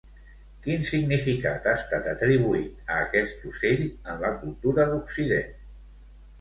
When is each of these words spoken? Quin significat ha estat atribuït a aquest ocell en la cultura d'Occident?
Quin 0.61 0.85
significat 0.91 1.67
ha 1.67 1.73
estat 1.81 2.09
atribuït 2.15 2.91
a 2.95 2.99
aquest 3.03 3.47
ocell 3.53 3.87
en 3.95 4.27
la 4.27 4.35
cultura 4.43 4.91
d'Occident? 4.93 5.57